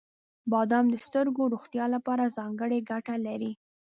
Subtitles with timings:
[0.51, 3.51] •بادام د سترګو روغتیا لپاره ځانګړې ګټه لري.